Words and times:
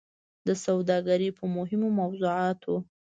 د 0.47 0.49
سوداګرۍ 0.65 1.29
په 1.37 1.43
مهمو 1.55 1.89
موضوعاتو 1.99 2.75